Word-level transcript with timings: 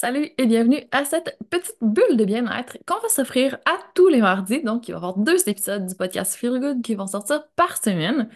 Salut 0.00 0.30
et 0.38 0.46
bienvenue 0.46 0.84
à 0.92 1.04
cette 1.04 1.36
petite 1.50 1.74
bulle 1.82 2.16
de 2.16 2.24
bien-être 2.24 2.78
qu'on 2.86 3.00
va 3.00 3.08
s'offrir 3.08 3.58
à 3.64 3.76
tous 3.96 4.06
les 4.06 4.20
mardis. 4.20 4.62
Donc, 4.62 4.86
il 4.86 4.92
va 4.92 4.98
y 4.98 4.98
avoir 4.98 5.18
deux 5.18 5.48
épisodes 5.48 5.88
du 5.88 5.94
podcast 5.96 6.36
Feel 6.36 6.60
Good 6.60 6.82
qui 6.82 6.94
vont 6.94 7.08
sortir 7.08 7.48
par 7.56 7.76
semaine. 7.76 8.28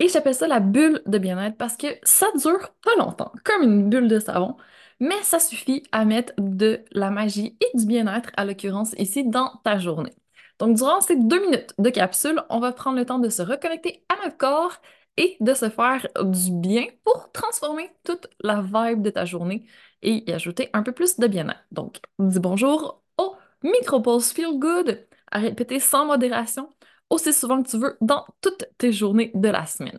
Et 0.00 0.08
j'appelle 0.08 0.34
ça 0.34 0.48
la 0.48 0.58
bulle 0.58 1.02
de 1.06 1.18
bien-être 1.18 1.56
parce 1.56 1.76
que 1.76 1.86
ça 2.02 2.26
dure 2.34 2.74
pas 2.82 2.96
longtemps, 2.98 3.30
comme 3.44 3.62
une 3.62 3.88
bulle 3.88 4.08
de 4.08 4.18
savon, 4.18 4.56
mais 4.98 5.22
ça 5.22 5.38
suffit 5.38 5.84
à 5.92 6.04
mettre 6.04 6.32
de 6.36 6.84
la 6.90 7.10
magie 7.10 7.56
et 7.60 7.78
du 7.78 7.86
bien-être, 7.86 8.30
à 8.36 8.44
l'occurrence 8.44 8.92
ici, 8.98 9.22
dans 9.22 9.52
ta 9.62 9.78
journée. 9.78 10.14
Donc, 10.58 10.76
durant 10.76 11.00
ces 11.00 11.14
deux 11.14 11.40
minutes 11.40 11.74
de 11.78 11.90
capsule, 11.90 12.42
on 12.50 12.58
va 12.58 12.72
prendre 12.72 12.98
le 12.98 13.06
temps 13.06 13.20
de 13.20 13.28
se 13.28 13.42
reconnecter 13.42 14.04
à 14.08 14.16
notre 14.24 14.36
corps 14.36 14.80
et 15.16 15.36
de 15.38 15.54
se 15.54 15.68
faire 15.70 16.08
du 16.24 16.50
bien 16.50 16.86
pour 17.04 17.30
transformer 17.30 17.88
toute 18.02 18.26
la 18.40 18.62
vibe 18.62 19.02
de 19.02 19.10
ta 19.10 19.24
journée 19.24 19.64
et 20.04 20.30
y 20.30 20.32
ajouter 20.32 20.70
un 20.72 20.82
peu 20.82 20.92
plus 20.92 21.18
de 21.18 21.26
bien-être. 21.26 21.64
Donc, 21.72 22.00
dis 22.18 22.40
bonjour 22.40 23.02
au 23.18 23.36
micro-pause 23.62 24.32
Feel 24.32 24.58
Good 24.58 25.06
à 25.30 25.38
répéter 25.38 25.80
sans 25.80 26.06
modération 26.06 26.70
aussi 27.10 27.32
souvent 27.32 27.62
que 27.62 27.68
tu 27.68 27.78
veux 27.78 27.96
dans 28.00 28.26
toutes 28.40 28.64
tes 28.78 28.92
journées 28.92 29.30
de 29.34 29.48
la 29.48 29.66
semaine. 29.66 29.98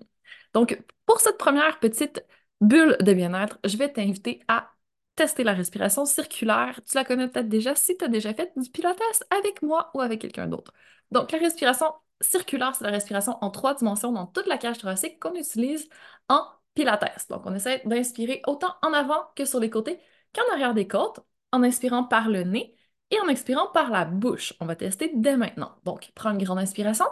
Donc, 0.54 0.82
pour 1.06 1.20
cette 1.20 1.38
première 1.38 1.80
petite 1.80 2.26
bulle 2.62 2.98
de 3.02 3.14
bien-être, 3.14 3.60
je 3.66 3.78
vais 3.78 3.92
t'inviter 3.92 4.42
à 4.48 4.72
tester 5.16 5.44
la 5.44 5.54
respiration 5.54 6.06
circulaire. 6.06 6.80
Tu 6.88 6.96
la 6.96 7.06
connais 7.06 7.28
peut-être 7.28 7.50
déjà 7.50 7.76
si 7.76 7.98
tu 7.98 8.06
as 8.06 8.08
déjà 8.08 8.34
fait 8.34 8.52
du 8.58 8.70
pilates 8.70 9.00
avec 9.30 9.62
moi 9.62 9.92
ou 9.94 10.02
avec 10.02 10.22
quelqu'un 10.22 10.48
d'autre. 10.48 10.72
Donc, 11.12 11.32
la 11.32 11.40
respiration 11.40 11.88
circulaire, 12.22 12.76
c'est 12.76 12.84
la 12.84 12.92
respiration 12.92 13.38
en 13.42 13.52
trois 13.52 13.76
dimensions 13.76 14.12
dans 14.12 14.26
toute 14.28 14.48
la 14.48 14.58
cage 14.58 14.78
thoracique 14.78 15.20
qu'on 15.20 15.36
utilise 15.36 15.90
en 16.30 16.46
pilates. 16.76 17.28
Donc, 17.30 17.44
on 17.46 17.56
essaie 17.56 17.82
d'inspirer 17.86 18.42
autant 18.48 18.76
en 18.82 18.94
avant 18.94 19.32
que 19.36 19.46
sur 19.46 19.60
les 19.60 19.70
côtés 19.70 20.00
qu'en 20.34 20.54
arrière 20.54 20.74
des 20.74 20.88
côtes, 20.88 21.22
en 21.52 21.64
inspirant 21.64 22.04
par 22.04 22.30
le 22.30 22.44
nez 22.44 22.76
et 23.12 23.20
en 23.22 23.28
expirant 23.28 23.68
par 23.72 23.90
la 23.90 24.06
bouche. 24.06 24.54
On 24.60 24.66
va 24.66 24.76
tester 24.76 25.12
dès 25.16 25.38
maintenant. 25.38 25.76
Donc, 25.86 26.12
prends 26.16 26.32
une 26.32 26.44
grande 26.44 26.60
inspiration. 26.60 27.06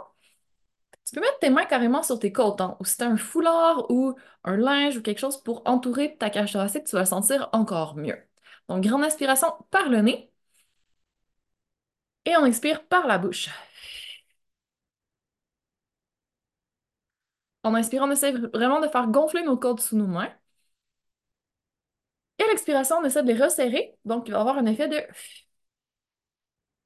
Tu 1.06 1.16
peux 1.16 1.22
mettre 1.22 1.40
tes 1.40 1.50
mains 1.50 1.66
carrément 1.66 2.02
sur 2.04 2.20
tes 2.20 2.32
côtes, 2.32 2.62
hein, 2.62 2.78
ou 2.80 2.86
si 2.86 2.98
tu 2.98 3.04
un 3.04 3.18
foulard 3.18 3.90
ou 3.92 4.16
un 4.44 4.56
linge 4.58 4.98
ou 4.98 5.02
quelque 5.02 5.20
chose 5.20 5.42
pour 5.44 5.62
entourer 5.66 6.18
ta 6.18 6.30
cage 6.30 6.54
thoracique, 6.54 6.86
tu 6.86 6.96
vas 6.96 7.02
le 7.02 7.06
sentir 7.08 7.50
encore 7.52 7.96
mieux. 7.96 8.18
Donc, 8.70 8.84
grande 8.84 9.04
inspiration 9.04 9.50
par 9.70 9.90
le 9.90 10.02
nez 10.02 10.32
et 12.26 12.36
on 12.38 12.46
expire 12.46 12.86
par 12.88 13.08
la 13.08 13.18
bouche. 13.18 13.50
En 17.64 17.74
inspirant, 17.76 18.08
on 18.08 18.12
essaie 18.12 18.32
vraiment 18.34 18.80
de 18.82 18.88
faire 18.88 19.08
gonfler 19.08 19.44
nos 19.44 19.58
côtes 19.58 19.82
sous 19.82 19.96
nos 19.98 20.08
mains. 20.08 20.32
Et 22.40 22.44
à 22.44 22.48
l'expiration, 22.48 22.98
on 22.98 23.06
essaie 23.06 23.24
de 23.24 23.28
les 23.32 23.42
resserrer. 23.42 23.98
Donc, 24.06 24.28
il 24.28 24.32
va 24.34 24.42
avoir 24.42 24.58
un 24.58 24.66
effet 24.66 24.88
de 24.88 24.98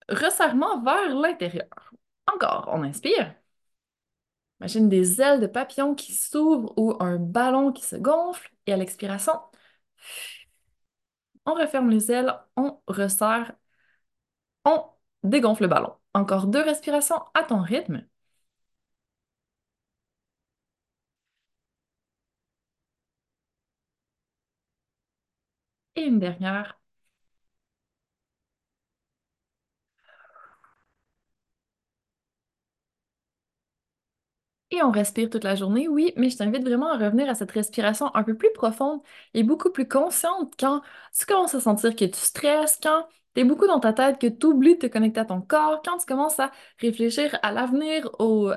resserrement 0.09 0.81
vers 0.83 1.13
l'intérieur. 1.15 1.91
Encore, 2.27 2.69
on 2.73 2.83
inspire. 2.83 3.33
Imagine 4.59 4.87
des 4.89 5.19
ailes 5.21 5.39
de 5.39 5.47
papillon 5.47 5.95
qui 5.95 6.13
s'ouvrent 6.13 6.73
ou 6.77 6.95
un 6.99 7.17
ballon 7.17 7.71
qui 7.71 7.83
se 7.83 7.95
gonfle. 7.95 8.51
Et 8.67 8.73
à 8.73 8.77
l'expiration, 8.77 9.33
on 11.47 11.53
referme 11.55 11.89
les 11.89 12.11
ailes, 12.11 12.31
on 12.55 12.79
resserre, 12.87 13.53
on 14.65 14.85
dégonfle 15.23 15.63
le 15.63 15.67
ballon. 15.69 15.93
Encore 16.13 16.45
deux 16.47 16.61
respirations 16.61 17.23
à 17.33 17.43
ton 17.43 17.61
rythme. 17.61 18.05
Et 25.97 26.03
une 26.05 26.19
dernière. 26.19 26.79
Et 34.69 34.83
on 34.83 34.91
respire 34.91 35.29
toute 35.29 35.45
la 35.45 35.55
journée, 35.55 35.87
oui, 35.87 36.11
mais 36.17 36.29
je 36.29 36.35
t'invite 36.37 36.61
vraiment 36.63 36.91
à 36.91 36.97
revenir 36.97 37.29
à 37.29 37.35
cette 37.35 37.51
respiration 37.51 38.13
un 38.15 38.23
peu 38.23 38.35
plus 38.35 38.51
profonde 38.53 38.99
et 39.33 39.43
beaucoup 39.43 39.71
plus 39.71 39.87
consciente 39.87 40.55
quand 40.59 40.81
tu 41.17 41.25
commences 41.25 41.55
à 41.55 41.61
sentir 41.61 41.95
que 41.95 42.03
tu 42.03 42.19
stresses, 42.19 42.77
quand 42.83 43.07
tu 43.33 43.41
es 43.41 43.43
beaucoup 43.45 43.65
dans 43.67 43.79
ta 43.79 43.93
tête, 43.93 44.19
que 44.19 44.27
tu 44.27 44.45
oublies 44.47 44.75
de 44.75 44.79
te 44.81 44.87
connecter 44.87 45.21
à 45.21 45.25
ton 45.25 45.39
corps, 45.41 45.81
quand 45.85 45.97
tu 45.99 46.05
commences 46.05 46.37
à 46.41 46.51
réfléchir 46.81 47.39
à 47.43 47.53
l'avenir, 47.53 48.09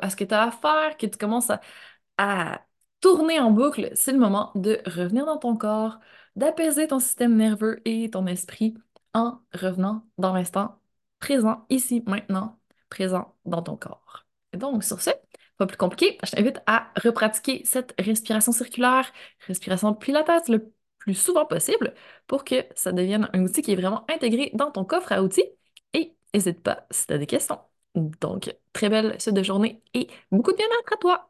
à 0.03 0.11
ce 0.11 0.17
que 0.17 0.25
tu 0.25 0.35
as 0.35 0.43
à 0.49 0.51
faire, 0.51 0.97
que 0.97 1.07
tu 1.07 1.17
commences 1.17 1.51
à, 1.51 1.61
à 2.19 2.63
tourner 3.01 3.41
en 3.41 3.51
boucle, 3.51 3.91
c'est 3.95 4.13
le 4.13 4.19
moment 4.19 4.53
de 4.55 4.81
revenir 4.87 5.27
dans 5.27 5.39
ton 5.39 5.57
corps, 5.57 5.99
d'apaiser 6.37 6.89
ton 6.89 6.99
système 6.99 7.37
nerveux 7.37 7.81
et 7.85 8.11
ton 8.11 8.27
esprit 8.27 8.75
en 9.15 9.41
revenant 9.53 10.07
dans 10.19 10.33
l'instant 10.35 10.81
présent, 11.19 11.67
ici, 11.71 12.03
maintenant, 12.07 12.59
présent 12.89 13.37
dans 13.45 13.63
ton 13.63 13.77
corps. 13.77 14.27
Et 14.53 14.57
donc, 14.57 14.85
sur 14.85 15.01
ce, 15.01 15.11
pas 15.59 15.67
plus 15.67 15.77
compliqué, 15.77 16.19
je 16.25 16.31
t'invite 16.33 16.61
à 16.67 16.91
repratiquer 16.97 17.63
cette 17.65 17.95
respiration 17.99 18.53
circulaire, 18.53 19.13
respiration 19.47 19.95
pilates 19.95 20.49
le 20.49 20.73
plus 20.99 21.15
souvent 21.15 21.47
possible 21.47 21.95
pour 22.27 22.45
que 22.45 22.65
ça 22.75 22.93
devienne 22.93 23.29
un 23.33 23.43
outil 23.45 23.63
qui 23.63 23.73
est 23.73 23.77
vraiment 23.77 24.05
intégré 24.11 24.51
dans 24.55 24.71
ton 24.71 24.85
coffre 24.85 25.13
à 25.13 25.23
outils. 25.23 25.45
Et 25.95 26.15
n'hésite 26.35 26.63
pas 26.63 26.87
si 26.91 27.07
tu 27.07 27.13
as 27.15 27.19
des 27.19 27.27
questions. 27.27 27.59
Donc, 27.95 28.55
très 28.73 28.89
belle 28.89 29.21
suite 29.21 29.35
de 29.35 29.43
journée 29.43 29.83
et 29.95 30.09
beaucoup 30.31 30.53
de 30.53 30.57
bien-être 30.57 30.93
à 30.93 30.97
toi! 30.97 31.30